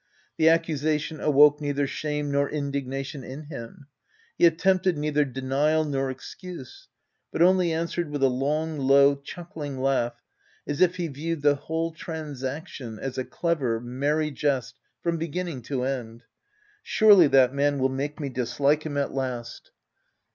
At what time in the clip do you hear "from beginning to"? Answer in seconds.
15.03-15.83